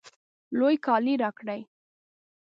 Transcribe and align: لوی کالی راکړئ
لوی 0.57 0.75
کالی 0.85 1.13
راکړئ 1.21 1.61